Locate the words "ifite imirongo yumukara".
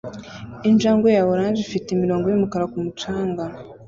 1.65-2.65